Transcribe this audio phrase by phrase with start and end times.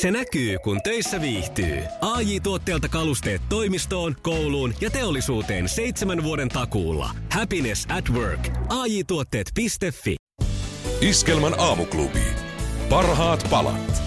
[0.00, 1.82] Se näkyy, kun töissä viihtyy.
[2.00, 7.10] ai tuotteelta kalusteet toimistoon, kouluun ja teollisuuteen seitsemän vuoden takuulla.
[7.32, 8.48] Happiness at work.
[8.68, 10.16] ai tuotteetfi
[11.00, 12.22] Iskelmän aamuklubi.
[12.88, 14.02] Parhaat palat.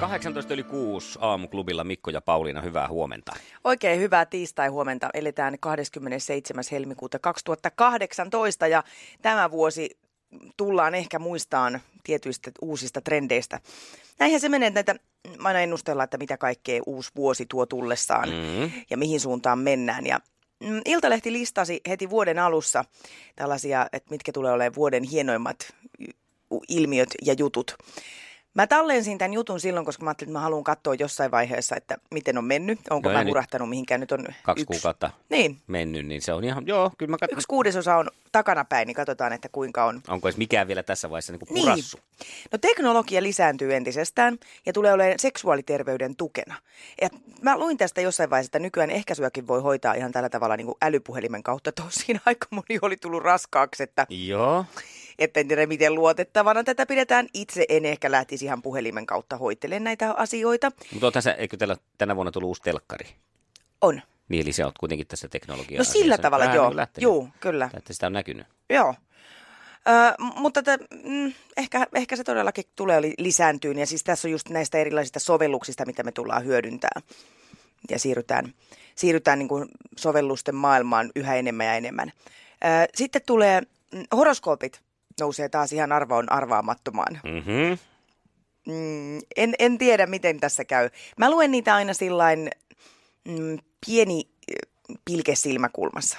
[0.00, 3.32] 18 yli 6 aamuklubilla Mikko ja Pauliina, hyvää huomenta.
[3.64, 5.08] Oikein hyvää tiistai-huomenta.
[5.14, 6.64] Eletään 27.
[6.72, 8.84] helmikuuta 2018 ja
[9.22, 9.99] tämä vuosi
[10.56, 13.60] tullaan ehkä muistaan tietyistä uusista trendeistä.
[14.18, 14.94] Näinhän se menee, että näitä,
[15.38, 18.70] mä aina ennustellaan, että mitä kaikkea uusi vuosi tuo tullessaan mm.
[18.90, 20.06] ja mihin suuntaan mennään.
[20.06, 20.20] Ja
[20.60, 22.84] mm, Iltalehti listasi heti vuoden alussa
[23.36, 25.74] tällaisia, että mitkä tulee olemaan vuoden hienoimmat
[26.68, 27.76] ilmiöt ja jutut.
[28.60, 31.98] Mä tallensin tämän jutun silloin, koska mä ajattelin, että mä haluan katsoa jossain vaiheessa, että
[32.10, 32.78] miten on mennyt.
[32.90, 34.66] Onko no mä hurahtanut mihinkään nyt on Kaksi yksi.
[34.66, 35.60] kuukautta niin.
[35.66, 37.38] mennyt, niin se on ihan, joo, kyllä mä katson.
[37.38, 40.02] Yksi kuudesosa on takanapäin, niin katsotaan, että kuinka on.
[40.08, 41.96] Onko edes mikään vielä tässä vaiheessa niin kuin purassu?
[41.96, 42.28] Niin.
[42.52, 46.54] No teknologia lisääntyy entisestään ja tulee olemaan seksuaaliterveyden tukena.
[47.02, 47.08] Ja
[47.42, 50.78] mä luin tästä jossain vaiheessa, että nykyään ehkäisyäkin voi hoitaa ihan tällä tavalla niin kuin
[50.82, 51.72] älypuhelimen kautta.
[51.72, 54.06] Tosin aika moni oli tullut raskaaksi, että...
[54.08, 54.64] Joo
[55.20, 57.26] että en tiedä miten luotettavana tätä pidetään.
[57.34, 60.72] Itse en ehkä lähtisi ihan puhelimen kautta hoitelemaan näitä asioita.
[60.92, 63.06] Mutta on tässä, eikö teillä tänä vuonna tullut uusi telkkari?
[63.80, 64.02] On.
[64.28, 65.78] Niin, eli se on kuitenkin tässä teknologiaa.
[65.78, 66.70] No sillä tavalla, joo.
[66.70, 67.70] Niin joo, kyllä.
[67.76, 68.46] Että sitä on näkynyt.
[68.70, 68.94] Joo.
[69.88, 73.78] Ö, mutta t- mm, ehkä, ehkä se todellakin tulee lisääntyyn.
[73.78, 77.02] Ja siis tässä on just näistä erilaisista sovelluksista, mitä me tullaan hyödyntämään.
[77.90, 78.54] Ja siirrytään,
[78.94, 82.12] siirrytään niin kuin sovellusten maailmaan yhä enemmän ja enemmän.
[82.64, 83.60] Ö, sitten tulee
[83.94, 84.80] mm, horoskoopit
[85.20, 87.20] nousee taas ihan arvoon arvaamattomaan.
[87.24, 87.78] Mm-hmm.
[88.66, 90.90] Mm, en, en tiedä, miten tässä käy.
[91.18, 92.50] Mä luen niitä aina sillain
[93.28, 94.22] mm, pieni
[95.04, 96.18] pilke silmäkulmassa.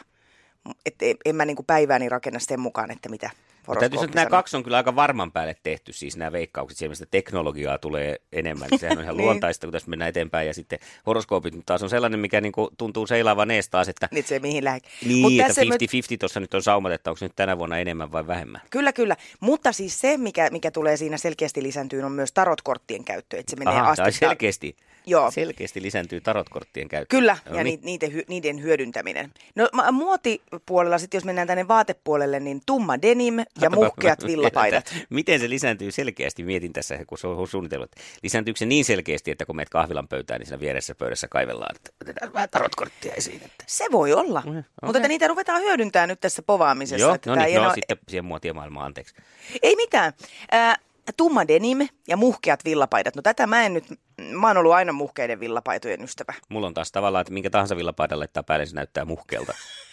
[0.85, 3.29] Että en, en mä niinku päivääni rakenna sen mukaan, että mitä
[3.65, 6.91] Täytyy sanoa, että nämä kaksi on kyllä aika varman päälle tehty, siis nämä veikkaukset, siellä
[6.91, 9.25] mistä teknologiaa tulee enemmän, niin sehän on ihan niin.
[9.25, 13.07] luontaista, kun tässä mennään eteenpäin, ja sitten horoskoopit taas on sellainen, mikä niin kuin tuntuu
[13.07, 14.07] seilaavan ees taas, että...
[14.11, 14.87] Nyt se mihin lähde.
[15.05, 15.65] Niin, Mut että 50-50
[16.11, 16.17] me...
[16.17, 18.61] tuossa nyt on saumat, että onko nyt tänä vuonna enemmän vai vähemmän.
[18.69, 23.37] Kyllä, kyllä, mutta siis se, mikä, mikä tulee siinä selkeästi lisääntyy, on myös tarotkorttien käyttö,
[23.37, 24.11] että se menee Aha, asti.
[24.11, 24.75] selkeästi.
[25.05, 25.31] Joo.
[25.31, 27.15] Selkeästi lisääntyy tarotkorttien käyttö.
[27.15, 27.79] Kyllä, no ja niin.
[27.83, 29.31] niiden, niiden hyödyntäminen.
[29.55, 34.95] No muotipuolella sitten, jos mennään tänne vaatepuolelle, niin tumma denim ja muhkeat villapaidat.
[35.09, 36.43] Miten se lisääntyy selkeästi?
[36.43, 37.91] Mietin tässä, kun se on suunnitellut.
[38.23, 41.91] Lisääntyykö se niin selkeästi, että kun meet kahvilan pöytään, niin siinä vieressä pöydässä kaivellaan, että
[42.01, 43.41] otetaan vähän tarotkorttia esiin.
[43.45, 43.63] Että...
[43.67, 44.63] Se voi olla, okay.
[44.83, 47.05] mutta että niitä ruvetaan hyödyntämään nyt tässä povaamisessa.
[47.05, 47.73] Joo, että no niin, no, ole...
[47.73, 49.15] sitten siihen muotiemaailmaan, anteeksi.
[49.63, 50.13] Ei mitään.
[50.53, 50.79] Äh,
[51.17, 53.15] tumma denim ja muhkeat villapaidat.
[53.15, 53.85] No tätä mä en nyt,
[54.31, 56.33] mä oon ollut aina muhkeiden villapaitojen ystävä.
[56.49, 59.53] Mulla on taas tavallaan, että minkä tahansa villapaidan laittaa päälle, se näyttää muhkeelta.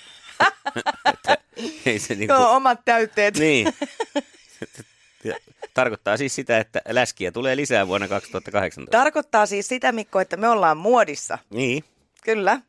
[1.86, 2.32] ei se niinku...
[2.32, 3.38] Joo, omat täytteet.
[3.38, 3.74] Niin.
[5.74, 8.98] Tarkoittaa siis sitä, että läskiä tulee lisää vuonna 2018.
[8.98, 11.38] Tarkoittaa siis sitä, Mikko, että me ollaan muodissa.
[11.50, 11.84] Niin.
[12.24, 12.60] Kyllä.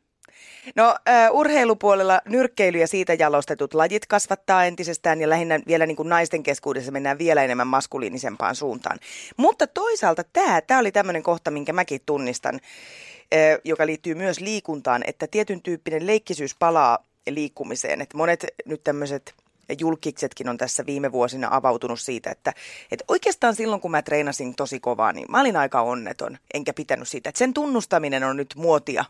[0.76, 6.08] No uh, urheilupuolella nyrkkeily ja siitä jalostetut lajit kasvattaa entisestään ja lähinnä vielä niin kuin
[6.08, 8.98] naisten keskuudessa mennään vielä enemmän maskuliinisempaan suuntaan.
[9.36, 15.02] Mutta toisaalta tämä, tämä oli tämmöinen kohta, minkä mäkin tunnistan, uh, joka liittyy myös liikuntaan,
[15.06, 16.98] että tietyn tyyppinen leikkisyys palaa
[17.34, 18.00] liikkumiseen.
[18.00, 19.34] Että monet nyt tämmöiset
[19.78, 22.52] julkiksetkin on tässä viime vuosina avautunut siitä, että,
[22.90, 27.08] että oikeastaan silloin kun mä treenasin tosi kovaa, niin mä olin aika onneton, enkä pitänyt
[27.08, 27.28] siitä.
[27.28, 29.04] Että sen tunnustaminen on nyt muotia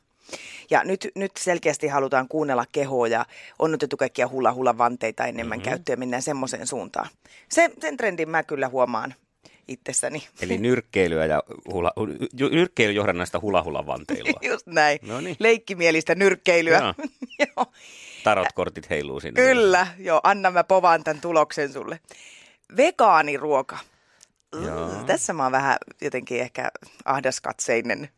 [0.71, 3.27] ja nyt, nyt selkeästi halutaan kuunnella kehoa ja
[3.59, 5.71] on otettu kaikkia hula hula vanteita enemmän mm-hmm.
[5.71, 7.09] käyttöön ja mennään semmoiseen suuntaan.
[7.49, 9.15] Se, sen trendin mä kyllä huomaan
[9.69, 10.23] itsessäni.
[10.41, 11.43] Eli nyrkkeilyä ja
[11.73, 11.93] hula,
[12.51, 14.41] nyrkkeilyjohdannaista hula vanteilua.
[14.51, 14.99] Just näin.
[15.03, 15.37] Noniin.
[15.39, 16.95] Leikkimielistä nyrkkeilyä.
[17.39, 17.67] Joo.
[18.25, 19.43] Tarotkortit heiluu sinne.
[19.43, 20.21] Kyllä, joo.
[20.23, 22.01] Anna mä povaan tämän tuloksen sulle.
[22.77, 23.79] Vegaaniruoka.
[24.65, 24.91] Joo.
[25.07, 26.71] Tässä mä oon vähän jotenkin ehkä
[27.05, 28.09] ahdaskatseinen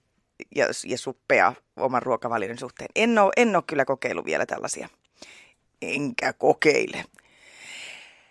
[0.56, 2.88] ja, ja suppea oman ruokavalion suhteen.
[2.94, 4.88] En ole, en ole kyllä kokeillut vielä tällaisia.
[5.82, 7.04] Enkä kokeile.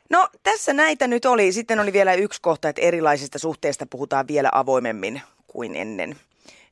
[0.09, 1.51] No tässä näitä nyt oli.
[1.51, 6.15] Sitten oli vielä yksi kohta, että erilaisista suhteista puhutaan vielä avoimemmin kuin ennen.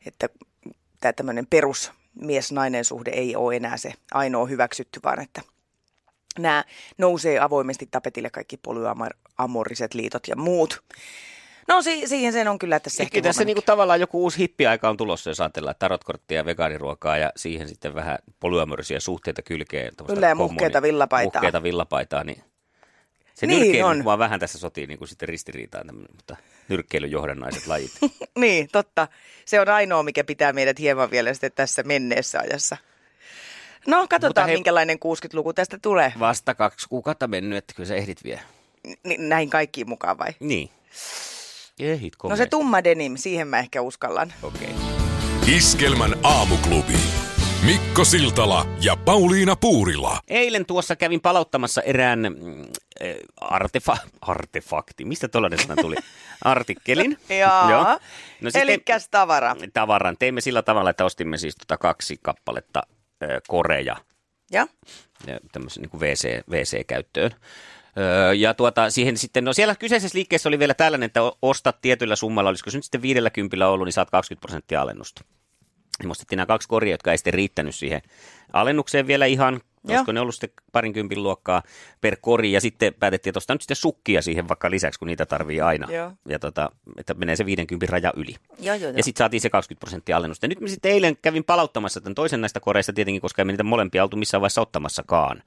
[0.06, 0.30] Että
[1.02, 5.42] tämä tämmöinen perus mies-nainen suhde ei ole enää se ainoa hyväksytty, vaan että
[6.40, 6.64] nämä
[6.98, 10.84] nousee avoimesti tapetille kaikki polyamoriset liitot ja muut.
[11.68, 14.98] No si- siihen sen on kyllä tässä ehkä tässä niinku tavallaan joku uusi hippiaika on
[14.98, 19.94] tulossa, jos ajatellaan tarotkorttia ja vegaaniruokaa ja siihen sitten vähän polyamorisia suhteita kylkeen.
[20.08, 21.42] Kyllä ja muhkeita villapaitaa.
[21.42, 22.44] Muhkeita villapaitaa, niin
[23.34, 24.06] se niin nyrkkeily on.
[24.06, 26.36] vaan vähän tässä sotii niin kuin sitten ristiriitaan, mutta
[26.70, 27.92] nyrkkeilyjohdannaiset lajit.
[28.40, 29.08] niin, totta.
[29.46, 32.78] Se on ainoa, mikä pitää meidät hieman vielä sitten tässä menneessä ajassa.
[33.88, 34.54] No, katsotaan, he...
[34.54, 36.14] minkälainen 60-luku tästä tulee.
[36.20, 38.42] Vasta kaksi kuukautta mennyt, että kyllä sä ehdit vielä.
[38.88, 40.30] N- näihin kaikkiin mukaan vai?
[40.40, 40.70] Niin.
[41.80, 44.34] Ehit No se tumma denim, siihen mä ehkä uskallan.
[44.44, 44.68] Okei.
[44.68, 45.56] Okay.
[45.56, 47.19] Iskelmän aamuklubi.
[47.66, 50.20] Mikko Siltala ja Pauliina Puurila.
[50.28, 52.26] Eilen tuossa kävin palauttamassa erään
[53.00, 55.06] eh, artefa- artefakti.
[55.06, 55.96] Mistä tuollainen sana tuli?
[56.44, 57.18] Artikkelin.
[57.30, 57.72] Jaa.
[57.72, 57.84] Joo.
[57.84, 58.00] No
[58.50, 59.56] sitten- Elikkäs tavara.
[59.74, 60.18] Tavaran.
[60.20, 62.84] Teimme sillä tavalla, että ostimme siis tota kaksi kappaletta
[63.24, 63.96] ö, koreja
[64.52, 64.68] Ja?
[65.28, 67.32] ja tämmöisen niin WC, WC-käyttöön.
[67.98, 72.16] Öö, ja tuota, siihen sitten, no siellä kyseisessä liikkeessä oli vielä tällainen, että ostat tietyllä
[72.16, 75.22] summalla, olisiko se nyt sitten 50 ollut, niin saat 20 prosenttia alennusta.
[76.08, 78.02] Me ostettiin nämä kaksi koria, jotka ei sitten riittänyt siihen
[78.54, 81.64] alennukseen vielä ihan, olisiko ne ollut sitten parinkympin luokkaa
[82.02, 85.26] per kori, ja sitten päätettiin, että ostaa nyt sitten sukkia siihen vaikka lisäksi, kun niitä
[85.26, 85.92] tarvii aina.
[85.92, 86.12] Joo.
[86.30, 88.36] Ja tota, että menee se 50 raja yli.
[88.60, 88.98] Joo, joo, joo.
[88.98, 90.46] Ja sitten saatiin se 20 prosenttia alennusta.
[90.46, 93.64] Ja nyt me sitten eilen kävin palauttamassa tämän toisen näistä koreista tietenkin, koska emme niitä
[93.64, 95.44] molempia oltu missään vaiheessa ottamassakaan.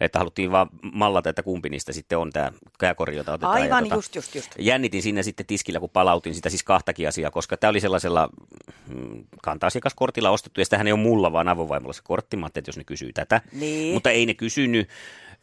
[0.00, 3.54] Että haluttiin vaan mallata, että kumpi niistä sitten on tämä kääkori, jota otetaan.
[3.54, 4.50] Aivan, ja just, just, just.
[4.58, 8.28] Jännitin siinä sitten tiskillä, kun palautin sitä siis kahtakin asiaa, koska tämä oli sellaisella
[8.88, 12.36] mm, kanta-asiakaskortilla ostettu, ja sitähän ei ole mulla, vaan avovaimolla se kortti.
[12.36, 13.40] Mä että jos ne kysyy tätä.
[13.52, 13.94] Niin.
[13.94, 14.88] Mutta ei ne kysynyt.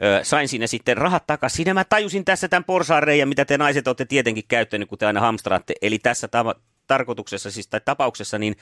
[0.04, 1.56] Ö, Sain siinä sitten rahat takaisin.
[1.56, 5.20] Siinä mä tajusin tässä tämän porsaanreiän, mitä te naiset olette tietenkin käyttänyt, kun te aina
[5.20, 5.74] hamstraatte.
[5.82, 8.56] Eli tässä tava- tarkoituksessa siis, tai tapauksessa, niin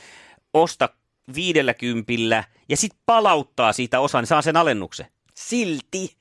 [0.54, 0.90] osta
[1.36, 5.06] viidellä kympillä ja sitten palauttaa siitä osan, niin saa sen alennuksen.
[5.40, 6.16] Silti.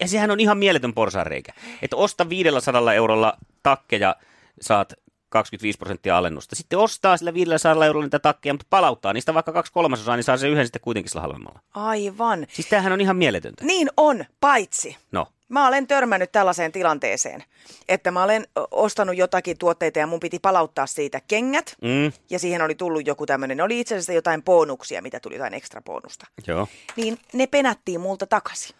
[0.00, 1.52] Ja sehän on ihan mieletön porsaanreikä.
[1.82, 4.16] Että osta 500 eurolla takkeja,
[4.60, 4.92] saat
[5.28, 6.56] 25 prosenttia alennusta.
[6.56, 10.36] Sitten ostaa sillä 500 eurolla niitä takkeja, mutta palauttaa niistä vaikka kaksi kolmasosaa, niin saa
[10.36, 11.60] se yhden sitten kuitenkin sillä halvemmalla.
[11.74, 12.46] Aivan.
[12.52, 13.64] Siis tämähän on ihan mieletöntä.
[13.64, 14.96] Niin on, paitsi.
[15.12, 17.44] No, Mä olen törmännyt tällaiseen tilanteeseen,
[17.88, 21.76] että mä olen ostanut jotakin tuotteita ja mun piti palauttaa siitä kengät.
[21.82, 25.34] mm, Ja siihen oli tullut joku tämmöinen, ne oli itse asiassa jotain bonuksia, mitä tuli
[25.34, 26.26] jotain ekstra bonusta.
[26.46, 26.68] joo.
[26.96, 28.76] Niin ne penättiin multa takaisin.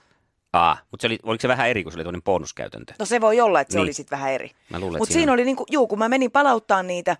[0.52, 2.94] Aa, mutta se oli, oliko se vähän eri, kun se oli toinen bonuskäytäntö?
[2.98, 3.82] No se voi olla, että se Niin.
[3.82, 4.50] oli sitten vähän eri.
[4.70, 5.34] Mä luulen, että Mutta siinä on.
[5.34, 7.16] oli niinku, juu, kun mä menin palauttaa niitä,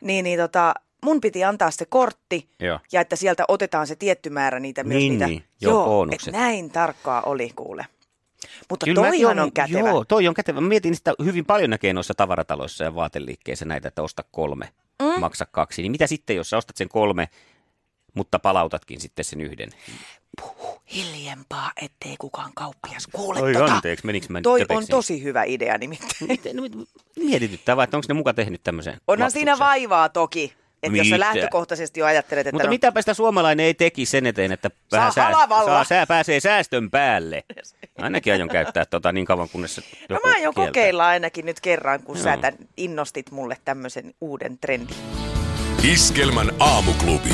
[0.00, 0.74] niin, niin tota,
[1.04, 2.78] mun piti antaa se kortti Joo.
[2.92, 5.26] ja että sieltä otetaan se tietty määrä niitä myös Niin, niitä.
[5.26, 5.44] niin.
[5.60, 6.28] Joo, bonukset.
[6.34, 7.86] et näin tarkkaa oli kuule.
[8.70, 9.78] Mutta Kyllä mä- toihan joo, on kätevä.
[9.78, 10.60] Joo, toi on kätevä.
[10.60, 14.68] Mä mietin sitä hyvin paljon näkee noissa tavarataloissa ja vaateliikkeissä näitä, että osta kolme,
[15.02, 15.20] mm.
[15.20, 15.82] maksa kaksi.
[15.82, 17.28] Niin mitä sitten, jos sä ostat sen kolme,
[18.14, 19.70] mutta palautatkin sitten sen yhden?
[20.94, 23.74] Hiljempaa, ettei kukaan kauppias kuule Oi tota.
[23.74, 26.38] anteeksi, menikö mä Toi on tosi hyvä idea nimittäin.
[26.54, 26.62] No,
[27.16, 30.54] Mietityttää vaan, että onko ne muka tehnyt tämmöisen Onhan siinä vaivaa toki.
[30.86, 34.26] Että jos sä lähtökohtaisesti jo ajattelet, että Mutta no, mitäpä sitä suomalainen ei teki sen
[34.26, 35.64] eteen, että vähän Saa halavalla.
[35.70, 37.44] saa, sää, pääsee säästön päälle.
[38.02, 40.66] Ainakin aion käyttää tota niin kauan, kunnes se no mä aion kieltää.
[40.66, 42.40] kokeilla ainakin nyt kerran, kun sä Joo.
[42.40, 44.96] tän innostit mulle tämmöisen uuden trendin.
[45.92, 47.30] Iskelmän aamuklubi.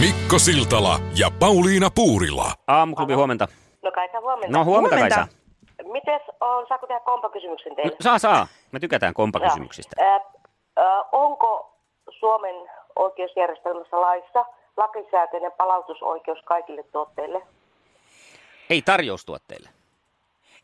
[0.00, 2.52] Mikko Siltala ja Pauliina Puurila.
[2.66, 3.48] Aamuklubi, huomenta.
[3.82, 4.58] No Kaisa, huomenta.
[4.58, 5.16] No huomenta, Huomenta.
[5.16, 5.92] Kaisa.
[5.92, 7.96] Mites on, saako tehdä kompakysymyksen No, teille?
[8.00, 8.46] saa, saa.
[8.72, 9.96] Me tykätään kompakysymyksistä.
[9.98, 10.08] Joo.
[10.10, 10.20] Ää,
[10.76, 11.71] ää, onko
[12.20, 12.54] Suomen
[12.96, 14.44] oikeusjärjestelmässä laissa
[14.76, 17.42] lakisääteinen palautusoikeus kaikille tuotteille?
[18.70, 19.68] Ei tarjoustuotteille.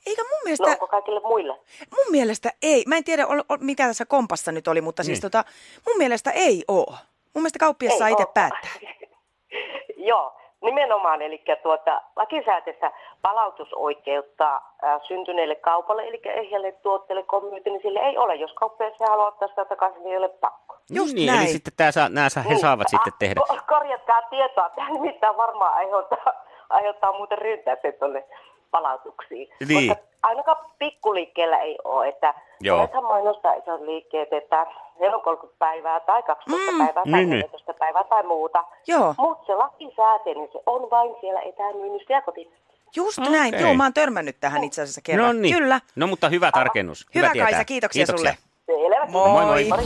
[0.07, 1.53] Eikä mun No mielestä, onko kaikille muille?
[1.97, 2.85] mun mielestä ei.
[2.87, 5.31] Mä en tiedä, ol, ol, mikä tässä kompassa nyt oli, mutta siis Niin.
[5.31, 5.45] tota,
[5.87, 6.87] mun mielestä ei oo.
[7.35, 8.71] Mun mielestä kauppias saa itse päättää.
[9.97, 18.01] Joo, nimenomaan, eli tuota, lakisääteistä palautusoikeutta ää, syntyneelle kaupalle, eli ehjälle tuotteelle, myyty, niin sille
[18.01, 18.35] ei ole.
[18.35, 20.79] Jos kauppias ei halua ottaa sitä takaisin, niin ei ole pakko.
[20.91, 21.41] Just niin, näin.
[21.41, 22.61] Eli sitten tää saa, nää saa, he Niin.
[22.61, 23.41] saavat sitten Ah, tehdä.
[23.53, 24.69] ko- Korjatkaa tietoa.
[24.69, 26.33] Tämä nimittäin varmaan aiheuttaa,
[26.71, 28.25] aiheuttaa muuten ryntäyksen tuonne
[28.71, 29.49] palautuksiin.
[29.69, 29.89] Niin.
[29.89, 32.09] Mutta ainakaan pikkuliikkeellä ei ole.
[32.09, 32.77] Että Joo.
[32.77, 34.67] Monethan mainostaa isot liikkeet, että
[35.01, 37.41] heillä on 30 päivää tai 12 Mm, päivää tai niin, niin.
[37.41, 38.65] 14 päivää tai muuta.
[38.87, 39.15] Joo.
[39.19, 42.51] Mutta se lakisääteinen, se on vain siellä etämyynnissä ja koti.
[42.97, 43.33] Just Okei.
[43.33, 43.61] näin.
[43.61, 45.27] Joo, mä oon törmännyt tähän itse asiassa kerran.
[45.37, 45.55] No niin.
[45.57, 45.81] Kyllä.
[45.97, 47.07] No mutta hyvä tarkennus.
[47.15, 47.51] Hyvä, tietää.
[47.51, 48.37] Kaisa, kiitoksia, sulle.
[48.67, 49.07] Selvä.
[49.07, 49.29] Moi.
[49.31, 49.85] Moi, moi.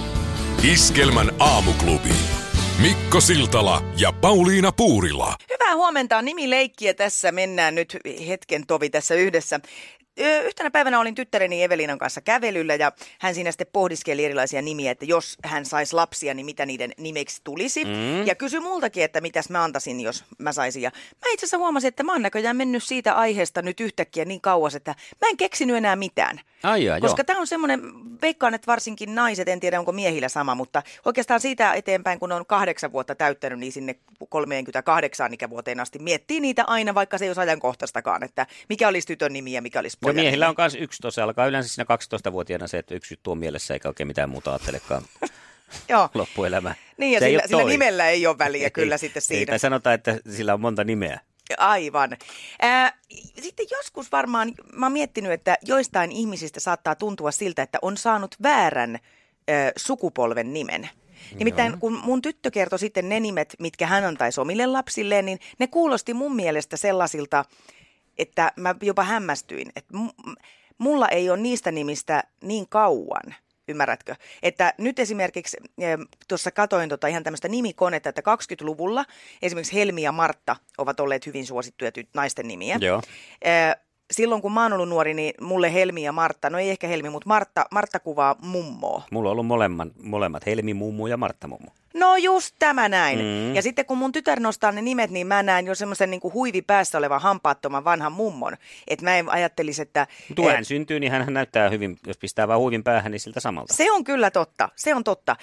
[0.73, 2.09] Iskelmän aamuklubi.
[2.83, 5.35] Mikko Siltala ja Pauliina Puurila.
[5.53, 6.23] Hyvää huomenta.
[6.23, 7.33] Nimileikkiä tässä.
[7.33, 7.97] Mennään nyt
[8.29, 9.61] hetken tovi tässä yhdessä.
[10.45, 15.05] Yhtenä päivänä olin tyttäreni Evelinan kanssa kävelyllä ja hän siinä sitten pohdiskeli erilaisia nimiä, että
[15.05, 17.85] jos hän saisi lapsia, niin mitä niiden nimeksi tulisi.
[17.85, 18.27] Mm.
[18.27, 20.83] Ja kysyi multakin, että mitäs mä antaisin, jos mä saisin.
[20.83, 24.41] Ja mä itse asiassa huomasin, että mä oon näköjään mennyt siitä aiheesta nyt yhtäkkiä niin
[24.41, 26.41] kauas, että mä en keksinyt enää mitään.
[26.63, 27.81] Ai jaa, Koska tämä on semmoinen,
[28.23, 32.47] veikkaan, että varsinkin naiset, en tiedä onko miehillä sama, mutta oikeastaan siitä eteenpäin, kun on
[32.47, 33.95] kahdeksan vuotta täyttänyt, niin sinne
[34.29, 39.33] 38 ikävuoteen asti miettii niitä aina, vaikka se ei olisi ajankohtaistakaan, että mikä olisi tytön
[39.33, 41.87] nimi ja mikä olisi No miehillä on myös yksi tuossa, alkaa yleensä siinä
[42.29, 45.03] 12-vuotiaana se, että yksi on mielessä eikä oikein mitään muuta ajattelekaan
[45.89, 46.09] Joo.
[46.15, 46.75] loppuelämä.
[46.97, 49.51] Niin ja Se sillä, sillä nimellä ei ole väliä Ei, kyllä sitten Ei, siinä.
[49.51, 51.21] tai sanotaan, että sillä on monta nimeä.
[51.59, 52.17] Aivan.
[52.61, 52.99] Ää,
[53.43, 58.37] sitten joskus varmaan, mä oon miettinyt, että joistain ihmisistä saattaa tuntua siltä, että on saanut
[58.43, 58.99] väärän
[59.51, 60.91] ö, sukupolven nimen.
[61.39, 65.67] Nimittäin kun mun tyttö kertoi sitten ne nimet, mitkä hän antaisi omille lapsilleen, niin ne
[65.67, 67.45] kuulosti mun mielestä sellaisilta,
[68.19, 69.95] että mä jopa hämmästyin, että
[70.79, 73.35] mulla ei ole niistä nimistä niin kauan.
[73.69, 74.15] Ymmärrätkö?
[74.43, 79.05] Että nyt esimerkiksi eh, tuossa katoin tota ihan tämmöistä nimikonetta, että 20-luvulla
[79.43, 82.79] esimerkiksi Helmi ja Martta ovat olleet hyvin suosittuja ty- naisten nimiä.
[82.81, 83.03] Joo.
[83.43, 83.77] Eh,
[84.13, 87.11] Silloin kun mä oon ollut nuori, niin mulle Helmi ja Martta, no ei ehkä Helmi,
[87.11, 89.03] mutta Martta, Martta kuvaa mummoa.
[89.11, 91.71] Mulla on ollut molemmat, molemmat Helmi Mummu ja Martta Mummu.
[91.95, 93.19] No just tämä näin.
[93.19, 93.55] Mm.
[93.55, 96.35] Ja sitten kun mun tytär nostaa ne nimet, niin mä näen jo semmoisen niin kuin
[96.35, 98.57] huivi päässä olevan hampaattoman vanhan mummon.
[98.89, 100.07] Että mä en ajattelisi, että...
[100.35, 103.41] Tuo eh, hän syntyy, niin hän näyttää hyvin, jos pistää vaan huivin päähän, niin siltä
[103.41, 103.75] samalta.
[103.75, 105.37] Se on kyllä totta, se on totta.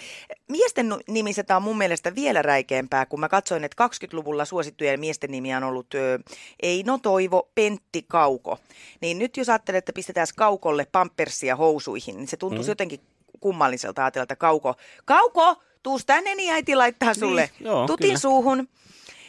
[0.49, 5.57] Miesten nimiset on mun mielestä vielä räikeämpää, kun mä katsoin, että 20-luvulla suosittujen miesten nimiä
[5.57, 6.19] on ollut ö,
[6.63, 8.59] Eino Toivo, Pentti Kauko.
[9.01, 12.71] Niin nyt jos ajattelee, että pistetään Kaukolle pampersia housuihin, niin se tuntuisi mm.
[12.71, 12.99] jotenkin
[13.39, 14.75] kummalliselta ajatella, että Kauko,
[15.05, 18.19] Kauko, tuus tänne, niin äiti laittaa sulle Niin, joo, tutin kyllä.
[18.19, 18.67] suuhun.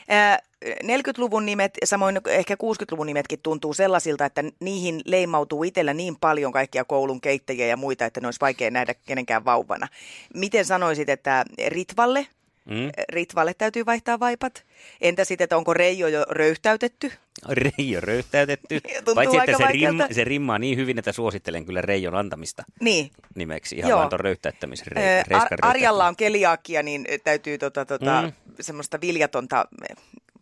[0.09, 0.39] Ää,
[0.85, 6.85] 40-luvun nimet, samoin ehkä 60-luvun nimetkin tuntuu sellaisilta, että niihin leimautuu itsellä niin paljon kaikkia
[6.85, 9.89] koulun keittäjiä ja muita, että ne olisi vaikea nähdä kenenkään vauvana.
[10.35, 12.27] Miten sanoisit, että Ritvalle,
[12.71, 12.91] Mm?
[13.13, 14.65] Ritvalle täytyy vaihtaa vaipat?
[15.01, 17.13] Entä sitten, että onko Reijo jo röyhtäytetty?
[17.49, 18.81] Reijo röyhtäytetty.
[19.15, 23.11] Paitsi, että se, rimma, se rimmaa niin hyvin, että suosittelen kyllä Reijon antamista Niin.
[23.35, 23.77] nimeksi.
[23.77, 23.99] Ihan Joo.
[23.99, 24.87] vaan tuon röyhtäyttämisen.
[24.87, 28.27] Re, Ar- Arjalla on keliaakia, niin täytyy tota, tota, Mm.
[28.27, 28.33] mm.
[28.61, 29.65] semmoista viljatonta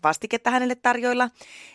[0.02, 1.30] vastiketta hänelle tarjoilla.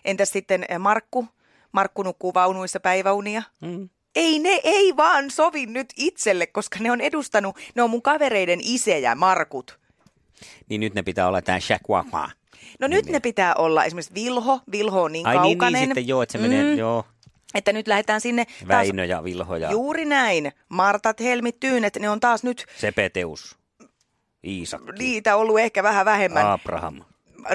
[0.06, 1.28] Entäs sitten eh, Markku?
[1.72, 3.44] Markku nukkuu vaunuissa päiväunia.
[3.62, 3.90] Mm.
[4.16, 8.60] Ei ne ei vaan sovi nyt itselle, koska ne on edustanut, ne on mun kavereiden
[8.64, 9.80] isejä, Markut.
[10.70, 12.30] Niin nyt ne pitää olla tämä Shakwafa.
[12.80, 15.80] No nyt ne pitää olla esimerkiksi Vilho, Vilho on niin Ai niin, kaukainen.
[15.82, 16.78] niin sitten joo, että se menee, Mm.
[16.78, 17.06] joo,
[17.56, 20.52] Että nyt lähdetään sinne taas, Väinö ja Vilho ja juuri näin.
[20.70, 23.58] Martat, Helmit, Tyynet, ne on taas nyt Sepeteus,
[24.48, 26.46] Iisakki, niitä ollut ehkä vähän vähemmän.
[26.52, 27.02] Abraham.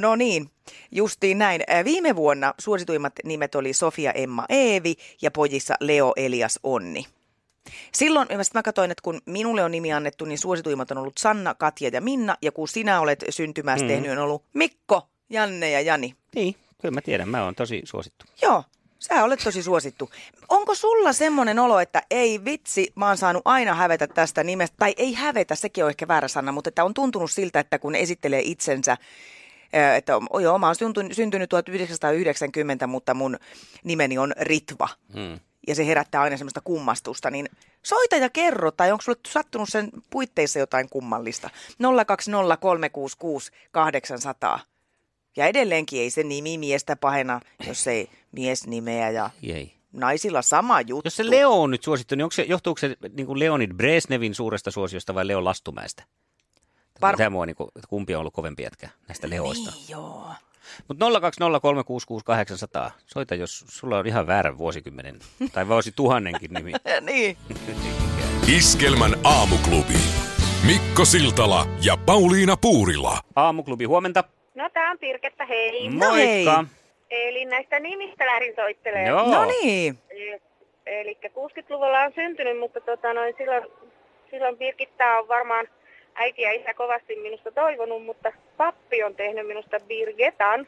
[0.01, 0.51] No niin,
[0.93, 1.61] justiin näin.
[1.85, 7.07] Viime vuonna suosituimmat nimet oli Sofia Emma Eevi ja pojissa Leo Elias Onni.
[7.93, 11.91] Silloin mä katsoin, että kun minulle on nimi annettu, niin suosituimmat on ollut Sanna, Katja
[11.93, 12.37] ja Minna.
[12.43, 13.89] Ja kun sinä olet syntymässä Mm.
[13.89, 16.15] tehnyt, on ollut Mikko, Janne ja Jani.
[16.35, 18.25] Niin, kyllä mä tiedän, mä oon tosi suosittu.
[18.43, 18.65] Joo,
[18.99, 20.11] sä olet tosi suosittu.
[20.49, 24.95] Onko sulla semmoinen olo, että ei vitsi, mä oon saanut aina hävetä tästä nimestä, tai
[24.97, 28.41] ei hävetä, sekin on ehkä väärä sana, mutta että on tuntunut siltä, että kun esittelee
[28.45, 28.97] itsensä,
[29.97, 33.39] että joo, mä oon syntynyt, syntynyt 1990, mutta mun
[33.85, 34.89] nimeni on Ritva.
[35.15, 35.41] Mm.
[35.69, 37.49] Ja se herättää aina semmoista kummastusta, niin
[37.83, 41.51] soita ja kerro, tai onko sulle sattunut sen puitteissa jotain kummallista?
[44.57, 44.61] 020366800.
[45.37, 49.75] Ja edelleenkin ei se nimi miestä pahena, jos ei mies nimeä ja Ei.
[49.93, 51.07] naisilla sama juttu.
[51.07, 54.35] Jos se Leo on nyt suosittu, niin onko se, johtuuko se niin kuin Leonid Brezhnevin
[54.35, 56.03] suuresta suosiosta vai Leo Lastumäestä?
[57.01, 59.71] Var- Tämä mua, niin kuin, kumpi on ollut kovempi jätkä näistä Leoista.
[59.71, 60.31] Niin, joo.
[60.89, 61.07] Mutta
[62.89, 62.91] 020366800.
[63.07, 65.19] Soita, jos sulla on ihan väärä vuosikymmenen
[65.53, 66.73] tai vuosi tuhannenkin nimi.
[67.01, 67.37] niin.
[68.57, 69.95] Iskelmän aamuklubi.
[70.67, 73.19] Mikko Siltala ja Pauliina Puurila.
[73.37, 74.25] Aamuklubi, huomenta.
[74.55, 75.89] No tää on Pirkettä, hei.
[75.89, 76.45] No hei.
[76.45, 76.65] Moikka.
[77.11, 79.31] Eli näistä nimistä lähdin soittelemaan.
[79.31, 79.45] Joo.
[79.45, 79.99] No niin.
[80.87, 83.65] Eli 60-luvulla on syntynyt, mutta tota noin, silloin,
[84.31, 85.67] silloin Birgitta on varmaan
[86.19, 90.67] äiti ja isä kovasti minusta toivonut, mutta pappi on tehnyt minusta Birgetan.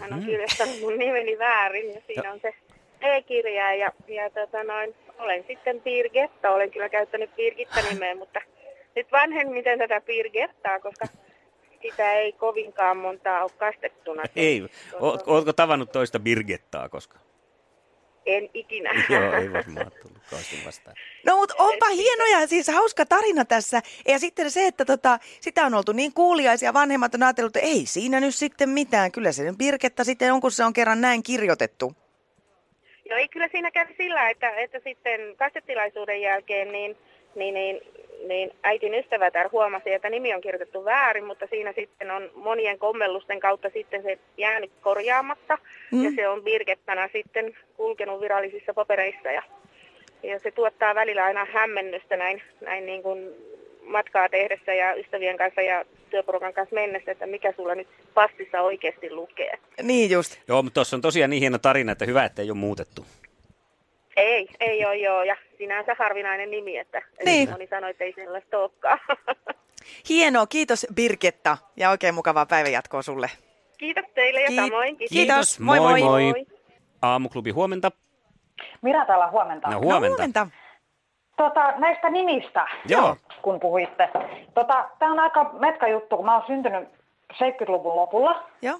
[0.00, 2.54] Hän on kirjoittanut mun nimeni väärin ja siinä on se
[3.00, 8.40] E-kirja ja, ja tota noin, olen sitten Birgetta, olen kyllä käyttänyt Birgitta-nimeä, mutta
[8.96, 11.06] nyt vanhemmiten tätä Birgettaa, koska
[11.82, 14.22] sitä ei kovinkaan montaa ole kastettuna.
[14.36, 14.62] Ei.
[15.00, 17.18] Oot, ootko tavannut toista Birgettaa koska?
[18.26, 18.90] En ikinä.
[19.08, 20.96] Joo, ei varmaan tullut kauheasti vastaan.
[21.26, 23.82] No mutta onpa hienoja, siis hauska tarina tässä.
[24.08, 27.86] Ja sitten se, että tota, sitä on oltu niin kuuliaisia, vanhemmat on ajatellut, että ei
[27.86, 29.12] siinä nyt sitten mitään.
[29.12, 31.94] Kyllä se nyt Birketta sitten on, kun se on kerran näin kirjoitettu.
[33.10, 36.96] Joo, ei kyllä siinä kävi sillä, että, että sitten kastetilaisuuden jälkeen niin,
[37.34, 37.80] niin, niin,
[38.26, 43.40] niin äitin ystävätär huomasi, että nimi on kirjoitettu väärin, mutta siinä sitten on monien kommellusten
[43.40, 45.58] kautta sitten se jäänyt korjaamatta.
[45.92, 46.04] Mm.
[46.04, 49.42] Ja se on Birgettana sitten kulkenut virallisissa papereissa ja,
[50.22, 53.28] ja se tuottaa välillä aina hämmennystä näin, näin niin kuin
[53.82, 59.10] matkaa tehdessä ja ystävien kanssa ja työporukan kanssa mennessä, että mikä sulla nyt passissa oikeasti
[59.10, 59.58] lukee.
[59.82, 60.38] Niin just.
[60.48, 63.06] Joo, mutta tuossa on tosiaan niin hieno tarina, että hyvä, että ei ole muutettu.
[64.16, 67.50] Ei, ei ole joo, ja sinänsä harvinainen nimi, että Niin.
[67.50, 68.98] moni sanoi, että ei sellaista olekaan.
[70.08, 73.30] Hienoa, kiitos Birketta ja oikein mukavaa päivänjatkoa sulle.
[73.78, 74.96] Kiitos teille ja Kiit- samoin.
[74.96, 75.60] Kiitos.
[75.60, 76.00] Moi, moi.
[76.02, 76.46] moi.
[77.02, 77.90] Aamuklubi, huomenta.
[78.82, 79.68] Mira täällä huomenta.
[79.68, 80.08] No No, huomenta.
[80.16, 80.46] huomenta.
[81.36, 83.16] Tota, näistä nimistä, Joo.
[83.42, 84.08] kun puhuitte.
[84.54, 86.88] Tota, Tämä on aika metka juttu, kun mä oon syntynyt
[87.34, 88.48] 70-luvun lopulla.
[88.62, 88.78] Joo.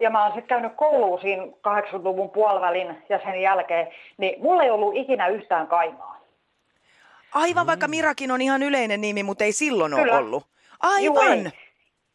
[0.00, 3.88] Ja mä oon sitten käynyt kouluun siinä 80-luvun puolivälin ja sen jälkeen,
[4.18, 6.20] niin mulla ei ollut ikinä yhtään kaimaa.
[7.34, 10.12] Aivan, vaikka Mirakin on ihan yleinen nimi, mutta ei silloin Kyllä.
[10.12, 10.46] ole ollut.
[11.02, 11.18] Juu.
[11.18, 11.52] Aivan.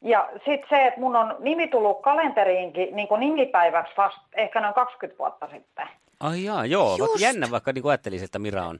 [0.01, 4.73] Ja sitten se, että mun on nimi tullut kalenteriinkin niin kuin nimipäiväksi vasta ehkä noin
[4.73, 5.88] 20 vuotta sitten.
[6.19, 6.89] Ai jaa, joo.
[6.89, 7.21] Vaikka Just.
[7.21, 8.79] jännä, vaikka niin ajattelisi, että Mira on,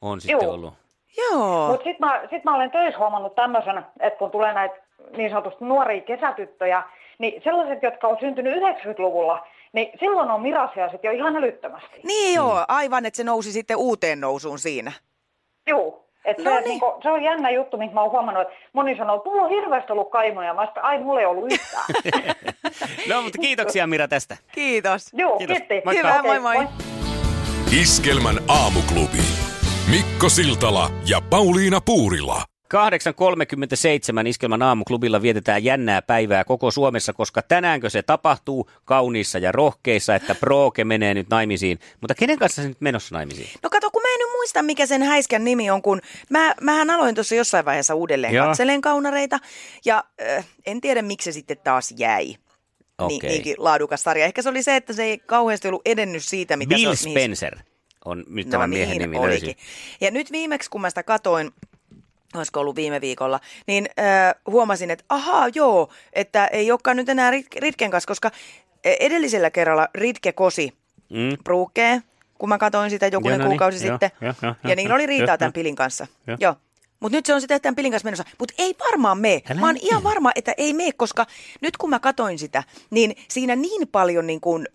[0.00, 0.54] on sitten Joo.
[0.54, 0.74] ollut.
[1.16, 1.68] Joo.
[1.68, 4.74] Mutta sitten mä, sit mä olen töissä huomannut tämmöisen, että kun tulee näitä
[5.16, 6.82] niin sanotusti nuoria kesätyttöjä,
[7.22, 12.00] niin sellaiset, jotka on syntynyt 90-luvulla, niin silloin on mirasia sitten jo ihan älyttömästi.
[12.04, 14.92] Niin joo, aivan, että se nousi sitten uuteen nousuun siinä.
[15.66, 15.98] Joo.
[16.24, 16.64] Et se, No niin.
[16.64, 19.50] niinku, se on jännä juttu, minkä mä oon huomannut, että moni sanoo, että mulla on
[19.50, 20.54] hirveästi ollut kaimoja.
[20.54, 21.84] Mä sitten, ai mulla ei ollut yhtään.
[23.08, 24.36] No, mutta kiitoksia Mira tästä.
[24.54, 25.10] Kiitos.
[25.12, 25.56] Joo, Kiitos.
[25.56, 25.82] kiitti.
[25.84, 26.08] Moikka.
[26.08, 26.66] Hyvä, Okei, moi moi.
[27.80, 29.18] Iskelmän aamuklubi.
[29.90, 32.42] Mikko Siltala ja Pauliina Puurila.
[32.72, 40.14] 8.37 Iskelman aamuklubilla vietetään jännää päivää koko Suomessa, koska tänäänkö se tapahtuu kauniissa ja rohkeissa,
[40.14, 41.78] että Prooke menee nyt naimisiin.
[42.00, 43.50] Mutta kenen kanssa se nyt menossa naimisiin?
[43.62, 46.90] No kato, kun mä en nyt muista, mikä sen häiskän nimi on, kun mä, mähän
[46.90, 48.46] aloin tuossa jossain vaiheessa uudelleen Joo.
[48.46, 49.38] katseleen kaunareita,
[49.84, 50.04] ja
[50.36, 52.26] äh, en tiedä, miksi se sitten taas jäi.
[53.08, 53.30] Ni, Okei.
[53.30, 54.24] niinkin laadukas sarja.
[54.24, 57.12] Ehkä se oli se, että se ei kauheasti ollut edennyt siitä, mitä Will se on.
[57.12, 57.58] Spencer
[58.04, 59.56] on nyt No tämän miehen niin, nimi olikin.
[60.00, 61.50] Ja nyt viimeksi, kun mä sitä katoin,
[62.38, 67.30] olisiko ollut viime viikolla, niin äh, huomasin, että ahaa joo, että ei olekaan nyt enää
[67.30, 68.30] Rit- Ritken kanssa, koska
[68.84, 70.72] eh, edellisellä kerralla Ritke kosi
[71.10, 71.36] Mm.
[71.44, 72.02] Pruukkeen,
[72.38, 74.10] kun mä katoin sitä jokunen Joo, no niin, kuukausi joo, sitten.
[74.20, 76.06] joo, joo, ja joo, niillä oli riitaa tämän pilin kanssa.
[76.26, 76.36] Joo.
[76.40, 76.54] Joo.
[77.00, 78.24] Mutta nyt se on sitten tämän pilin kanssa menossa.
[78.38, 79.42] Mutta ei varmaan mene.
[79.50, 81.26] Älä Mä oon ihan varma, että ei mene, koska
[81.60, 84.68] nyt kun mä katoin sitä, niin siinä niin paljon niin kuin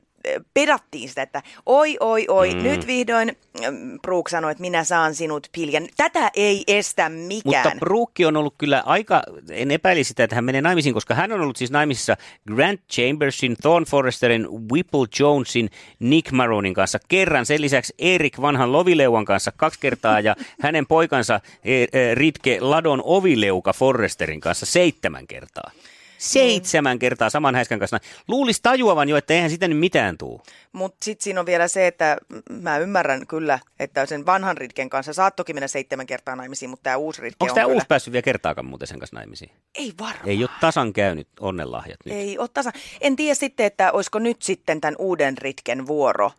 [0.54, 2.64] pedattiin sitä, että oi, oi, oi, Mm.
[2.64, 3.38] nyt vihdoin
[3.72, 5.88] mm, Brooke sanoi, että minä saan sinut piljan.
[5.98, 7.64] Tätä ei estä mikään.
[7.66, 11.32] Mutta Brooke on ollut kyllä aika, en epäili sitä, että hän menee naimisiin, koska hän
[11.32, 12.18] on ollut siis naimisissa
[12.56, 17.46] Grant Chambersin, Thorn Forresterin, Whipple Jonesin, Nick Maronin kanssa kerran.
[17.46, 23.01] Sen lisäksi Erik vanhan Lovileuan kanssa kaksi kertaa ja hänen poikansa eh, eh, Ritke Ladon
[23.03, 25.72] Ovileuka Forresterin kanssa seitsemän kertaa.
[26.18, 28.00] Seitsemän kertaa saman häiskän kanssa.
[28.27, 30.42] Luulisi tajuavan jo, että eihän sitä nyt mitään tuu.
[30.72, 32.18] Mutta sitten siinä on vielä se, että
[32.50, 36.98] mä ymmärrän kyllä, että sen vanhan Ritken kanssa saattokin mennä seitsemän kertaa naimisiin, mutta tämä
[36.98, 37.75] uusi Ritke Onko on tämä kyllä...
[37.75, 39.51] uusi päässyt vielä kertaakaan muuten sen kanssa naimisiin?
[39.75, 40.30] Ei varmaan.
[40.30, 42.14] Ei ole tasan käynyt onnenlahjat nyt.
[42.14, 42.74] Ei ole tasan.
[43.01, 46.32] En tiedä sitten, että olisiko nyt sitten tämän uuden Ritken vuoro,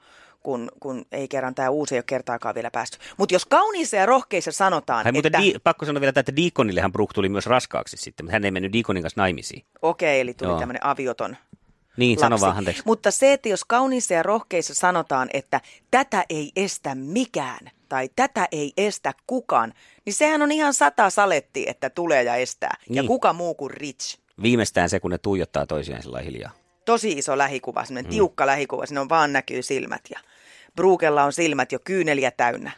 [0.48, 2.98] kun, kun ei kerran tämä uusi ei ole kertaakaan vielä päästy.
[3.16, 7.14] Mutta jos kauniissa ja rohkeissa sanotaan, Hän että di- pakko sanoa vielä, että Deaconillehan Brooke
[7.14, 9.64] tuli myös raskaaksi sitten, mutta hän ei mennyt Deaconin kanssa naimisiin.
[9.82, 11.36] okei, eli tuli tämmöinen avioton
[11.96, 12.46] Niin, sano lapsi.
[12.46, 12.82] vaan, anteeksi.
[12.86, 18.48] Mutta se, että jos kauniissa ja rohkeissa sanotaan, että tätä ei estä mikään tai tätä
[18.52, 22.74] ei estä kukaan, niin sehän on ihan sata saletti, että tulee ja estää.
[22.90, 23.06] Ja Niin.
[23.06, 24.18] kuka muu kuin Rich.
[24.42, 26.50] Viimeistään se, kun ne tuijottaa toisiaan sillä hiljaa.
[26.84, 28.14] Tosi iso lähikuva, semmoinen mm.
[28.14, 30.18] tiukka lähikuva, sinne on vaan näkyy silmät ja
[30.78, 32.72] Bruukella on silmät jo kyyneliä täynnä.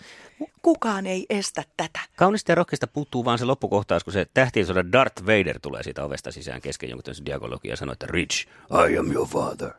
[0.63, 2.01] Kukaan ei estä tätä.
[2.17, 6.05] Kaunista ja rohkeista puuttuu vaan se loppukohtaus, kun se tähtien sodan Darth Vader tulee siitä
[6.05, 8.47] ovesta sisään kesken jonkun tämmöisen dialogia ja sanoo, että Rich,
[8.91, 9.71] I am your father.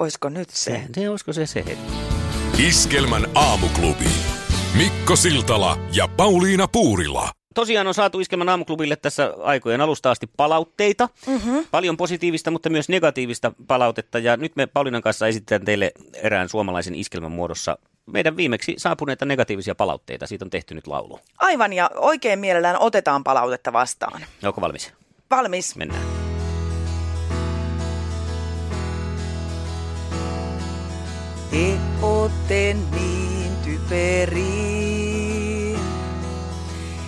[0.00, 0.70] Oisko nyt se?
[0.70, 1.92] Se, se olisiko se se hetki?
[2.68, 4.10] Iskelmän aamuklubi.
[4.78, 7.35] Mikko Siltala ja Pauliina Puurila.
[7.56, 11.08] Tosiaan on saatu Iskelmän aamuklubille tässä aikojen alusta asti palautteita.
[11.26, 11.66] Mm-hmm.
[11.70, 14.18] Paljon positiivista, mutta myös negatiivista palautetta.
[14.18, 19.74] Ja nyt me Paulinan kanssa esitetään teille erään suomalaisen iskelmän muodossa meidän viimeksi saapuneita negatiivisia
[19.74, 20.26] palautteita.
[20.26, 21.20] Siitä on tehty nyt laulu.
[21.38, 24.26] Aivan ja oikein mielellään otetaan palautetta vastaan.
[24.44, 24.92] Onko valmis?
[25.30, 25.76] Valmis?
[25.76, 26.02] Mennään.
[31.50, 34.75] Te ootte niin typeri.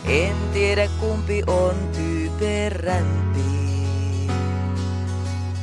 [0.08, 3.40] En tiedä kumpi on typerämpi.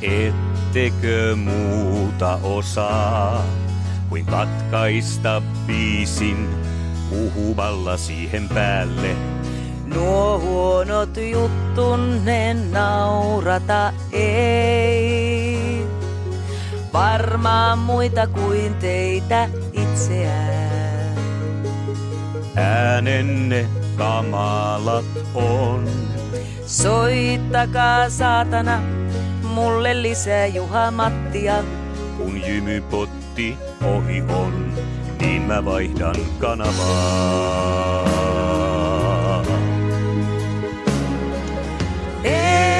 [0.02, 3.44] Ettekö muuta osaa
[4.08, 6.48] kuin katkaista biisin
[7.10, 9.16] puhumalla siihen päälle?
[9.86, 15.86] Nuo huonot juttunne naurata ei.
[16.92, 20.66] Varmaan muita kuin teitä itseään.
[22.56, 25.04] Äänenne kamalat
[25.34, 25.88] on.
[26.66, 28.82] Soittakaa saatana
[29.42, 31.54] mulle lisää Juha Mattia.
[32.16, 34.72] Kun jymypotti ohi on,
[35.20, 38.06] niin mä vaihdan kanavaa.
[42.24, 42.74] En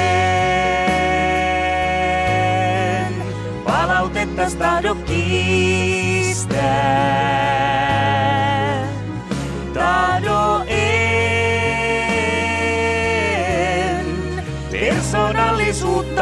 [3.64, 6.56] palautetta tahdo kiistää.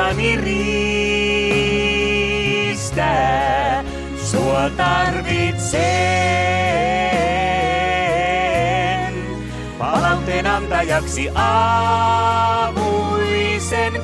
[0.04, 0.36] Persoonallisuuttani
[2.76, 3.84] riistää.
[4.24, 5.82] Sua tarvitsen
[9.78, 12.32] palautteen antajaksi aamuisen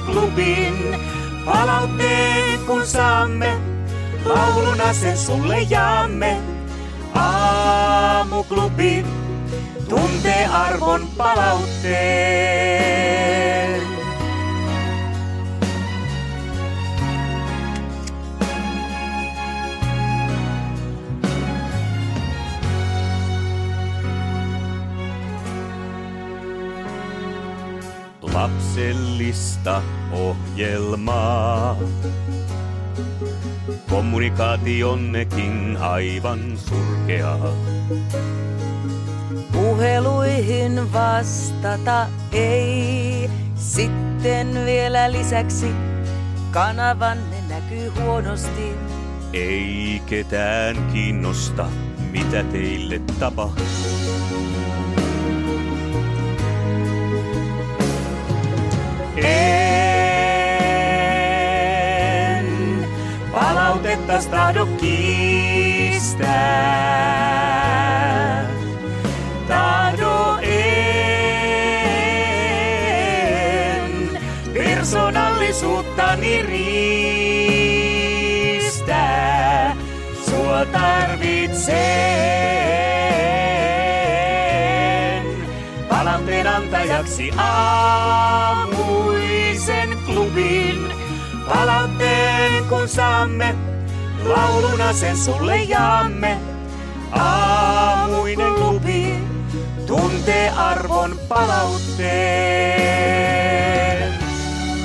[0.06, 0.96] klubin.
[1.44, 3.56] Palautteen kun saamme,
[4.24, 6.36] lauluna sen sulle jaamme.
[7.14, 9.04] Aamuklubi
[9.88, 13.19] tuntee arvon palautteen.
[28.70, 31.76] Lapsellista ohjelmaa.
[33.90, 37.52] Kommunikaationnekin aivan surkeaa.
[39.52, 43.30] Puheluihin vastata ei.
[43.54, 45.70] Sitten vielä lisäksi
[46.50, 48.72] kanavanne näkyy huonosti.
[49.32, 51.66] Ei ketään kiinnosta,
[52.12, 53.99] mitä teille tapahtuu.
[59.22, 60.06] En
[63.32, 66.30] palautetta tahdo kiistää.
[69.48, 70.60] Tahdo en
[74.54, 77.70] persoonallisuuttani riistää.
[80.30, 81.80] Sua tarvitsen
[85.88, 88.79] palautteen antajaksi klubin.
[91.50, 93.54] Palautteen kun saamme,
[94.24, 96.38] lauluna sen sulle jaamme.
[97.10, 99.14] Aamuinen klubi
[99.86, 102.10] tuntee arvon palautteen.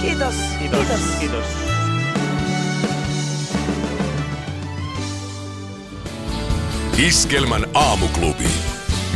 [0.01, 0.35] Kiitos.
[0.59, 1.45] Kiitos, kiitos.
[6.97, 8.34] Iskelmän aamuklubi.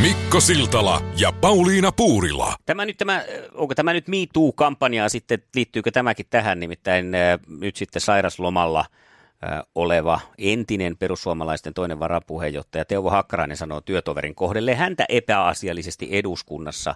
[0.02, 2.54] Mikko Siltala ja Pauliina Puurila.
[2.66, 7.76] Tämä nyt, tämä, onko tämä nyt Me Too-kampanjaa sitten, liittyykö tämäkin tähän, nimittäin äh, nyt
[7.76, 16.08] sitten sairaslomalla äh, oleva entinen perussuomalaisten toinen varapuheenjohtaja Teuvo Hakkarainen sanoo työtoverin kohdelle häntä epäasiallisesti
[16.10, 16.94] eduskunnassa.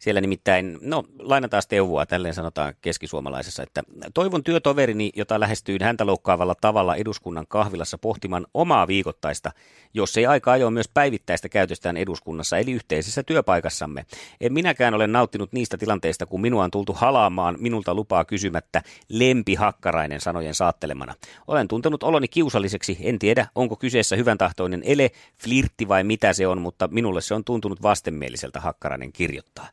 [0.00, 3.82] Siellä nimittäin, no lainataan Teuvoa, tälleen sanotaan keskisuomalaisessa, että
[4.14, 9.52] toivon työtoverini, jota lähestyin häntä loukkaavalla tavalla eduskunnan kahvilassa pohtimaan omaa viikoittaista,
[9.94, 14.06] jos ei aika ajoin myös päivittäistä käytöstään eduskunnassa, eli yhteisessä työpaikassamme.
[14.40, 19.54] En minäkään ole nauttinut niistä tilanteista, kun minua on tultu halaamaan minulta lupaa kysymättä lempi
[19.54, 21.14] hakkarainen sanojen saattelemana.
[21.46, 25.10] Olen tuntenut oloni kiusalliseksi, en tiedä onko kyseessä hyvän tahtoinen ele,
[25.42, 29.68] flirtti vai mitä se on, mutta minulle se on tuntunut vastenmieliseltä hakkarainen kirjoittaa.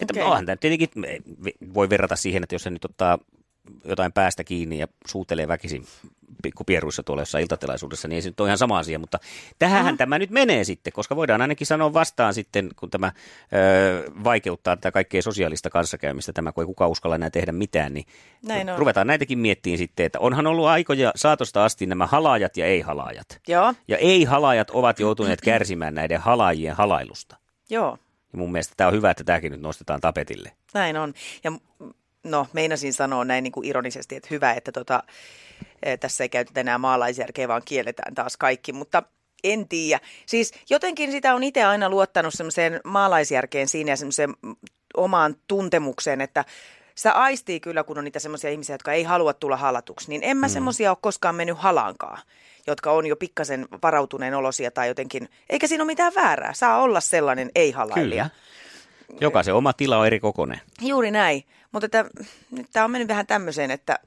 [0.00, 0.22] Että Okei.
[0.22, 0.88] onhan tämä tietenkin,
[1.74, 3.18] voi verrata siihen, että jos se nyt ottaa
[3.84, 5.84] jotain päästä kiinni ja suutelee väkisin
[6.42, 9.18] pikkupieruissa tuolla jossain iltatilaisuudessa, niin ei se nyt ole ihan sama asia, mutta
[9.58, 13.12] tähän tämä nyt menee sitten, koska voidaan ainakin sanoa vastaan sitten, kun tämä
[13.52, 18.06] ö, vaikeuttaa tätä kaikkea sosiaalista kanssakäymistä, tämä kun ei kukaan uskalla enää tehdä mitään, niin
[18.46, 18.78] Näin on.
[18.78, 23.40] ruvetaan näitäkin miettimään sitten, että onhan ollut aikoja saatosta asti nämä halaajat ja ei-halaajat.
[23.48, 27.36] Joo, Ja ei-halaajat ovat joutuneet kärsimään näiden halaajien halailusta.
[27.70, 27.98] joo.
[28.32, 30.52] Ja mun mielestä tämä on hyvä, että tämäkin nyt nostetaan tapetille.
[30.74, 31.14] Näin on.
[31.44, 31.52] Ja
[32.24, 35.02] no, meinasin sanoa näin niin kuin ironisesti, että hyvä, että tota,
[35.82, 39.02] eh, tässä ei käytetä enää maalaisjärkeä, vaan kielletään taas kaikki, mutta
[39.44, 40.00] en tiedä.
[40.26, 44.56] Siis jotenkin sitä on itse aina luottanut semmoiseen maalaisjärkeen siinä ja semmoiseen mm,
[44.96, 46.44] omaan tuntemukseen, että
[46.94, 50.36] sitä aistii kyllä, kun on niitä semmoisia ihmisiä, jotka ei halua tulla halatuksi, niin en
[50.36, 50.52] mä mm.
[50.52, 52.22] semmoisia ole koskaan mennyt halaankaan
[52.66, 57.00] jotka on jo pikkasen varautuneen olosia tai jotenkin, eikä siinä ole mitään väärää, saa olla
[57.00, 58.28] sellainen ei-halailija.
[58.28, 59.20] Kyllä.
[59.20, 60.60] Jokaisen oma tila on eri kokoinen.
[60.80, 61.88] Juuri näin, mutta
[62.72, 63.98] tämä on mennyt vähän tämmöiseen, että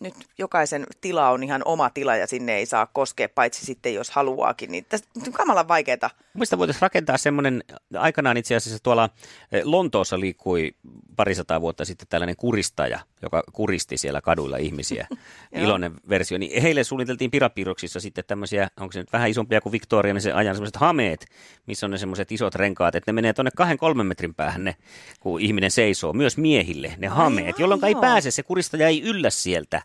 [0.00, 4.10] nyt jokaisen tila on ihan oma tila ja sinne ei saa koskea, paitsi sitten jos
[4.10, 6.10] haluaakin, niin tästä on kamalan vaikeaa.
[6.34, 7.64] Mielestäni voitaisiin rakentaa semmoinen,
[7.98, 9.10] aikanaan itse asiassa tuolla
[9.52, 10.74] eh, Lontoossa liikkui
[11.16, 15.06] parisataa vuotta sitten tällainen kuristaja, joka kuristi siellä kaduilla ihmisiä.
[15.62, 16.38] Iloinen versio.
[16.38, 20.32] Niin heille suunniteltiin pirapiirroksissa sitten tämmöisiä, onko se nyt vähän isompia kuin Victoria, niin se
[20.32, 21.26] ajan semmoiset hameet,
[21.66, 24.76] missä on ne semmoiset isot renkaat, että ne menee tuonne kahden kolmen metrin päähän ne,
[25.20, 26.12] kun ihminen seisoo.
[26.12, 29.82] Myös miehille ne hameet, Aivan, jolloin ei pääse, se kuristaja ei yllä sieltä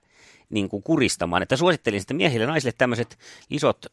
[0.50, 1.42] niin kuin kuristamaan.
[1.42, 3.18] Että suosittelin sitten miehille ja naisille tämmöiset
[3.50, 3.86] isot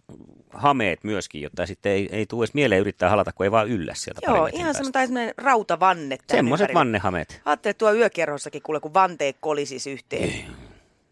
[0.51, 3.95] hameet myöskin, jotta sitten ei, ei tule edes mieleen yrittää halata, kun ei vaan yllä
[3.95, 6.19] sieltä Joo, ihan semmoinen, semmoinen rautavanne.
[6.29, 7.40] Semmoiset vannehameet.
[7.45, 10.45] Ajattelin, että tuo yökerhossakin kuule, kun vanteet kolisis yhteen.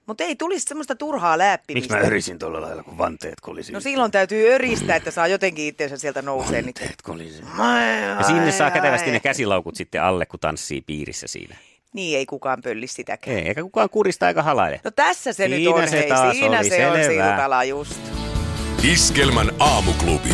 [0.06, 1.96] Mutta ei tulisi semmoista turhaa läppimistä.
[1.96, 3.72] örisin tuolla lailla, kun vanteet kolisi?
[3.72, 6.62] No silloin täytyy öristää, että saa jotenkin itseensä sieltä nousee.
[6.62, 6.74] Niin...
[7.02, 7.42] kolisi.
[7.58, 11.56] Ai, Ja sinne saa kätevästi ne käsilaukut sitten alle, kun tanssii piirissä siinä.
[11.94, 13.36] Niin ei kukaan pölli sitäkään.
[13.36, 14.80] Ei, eikä kukaan kurista eikä halaile.
[14.84, 17.28] No tässä se Siinä nyt on, se hei, taas siinä oli, se on selvä.
[17.28, 18.00] Siltala just.
[18.92, 20.28] Iskelmän aamuklubi.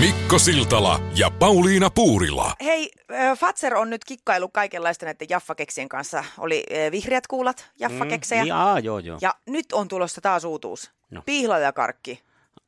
[0.00, 2.54] Mikko Siltala ja Pauliina Puurila.
[2.64, 2.90] Hei,
[3.38, 6.24] Fatser on nyt kikkailu kaikenlaista näiden jaffakeksien kanssa.
[6.38, 8.42] Oli vihreät kuulat, jaffakeksejä.
[8.42, 9.18] Mm, jaa, joo, joo.
[9.20, 10.90] Ja nyt on tulossa taas uutuus.
[11.10, 11.22] No.
[11.26, 12.20] Pihlajakarkki.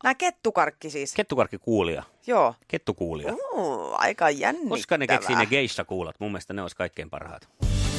[0.04, 1.14] Nää kettukarkki siis.
[1.14, 2.02] Kettukarkki kuulia.
[2.26, 2.54] Joo.
[2.68, 3.32] Kettukuulia.
[3.52, 4.76] Uh, aika jännittävää.
[4.76, 6.16] Koska ne keksii ne geisha kuulat?
[6.18, 7.48] Mun mielestä ne olisi kaikkein parhaat.